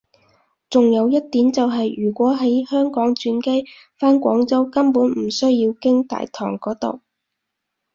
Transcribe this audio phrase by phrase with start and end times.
[0.67, 3.67] 仲有一點就係如果喺香港轉機
[3.99, 7.01] 返廣州根本唔需要經大堂嗰度